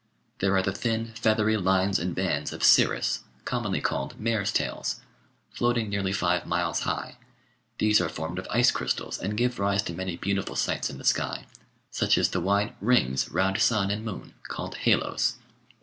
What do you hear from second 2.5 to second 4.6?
of cirrus, commonly called "mares'